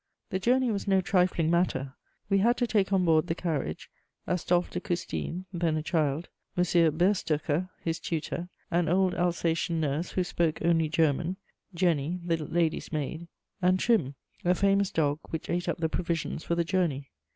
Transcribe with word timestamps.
The 0.31 0.39
journey 0.39 0.71
was 0.71 0.87
no 0.87 0.99
trifling 0.99 1.51
matter: 1.51 1.93
we 2.27 2.39
had 2.39 2.57
to 2.57 2.65
take 2.65 2.91
on 2.91 3.05
board 3.05 3.27
the 3.27 3.35
carriage 3.35 3.87
Astolphe 4.27 4.71
de 4.71 4.79
Custine, 4.79 5.45
then 5.53 5.77
a 5.77 5.83
child, 5.83 6.27
M. 6.57 6.63
Berstoecher, 6.63 7.69
his 7.83 7.99
tutor, 7.99 8.49
an 8.71 8.89
old 8.89 9.13
Alsatian 9.13 9.79
nurse, 9.79 10.13
who 10.13 10.23
spoke 10.23 10.59
only 10.63 10.89
German, 10.89 11.37
Jenny, 11.75 12.19
the 12.25 12.37
lady's 12.43 12.91
maid, 12.91 13.27
and 13.61 13.79
Trim, 13.79 14.15
a 14.43 14.55
famous 14.55 14.89
dog 14.89 15.19
which 15.29 15.51
ate 15.51 15.69
up 15.69 15.77
the 15.77 15.87
provisions 15.87 16.43
for 16.43 16.55
the 16.55 16.65
journey. 16.65 17.11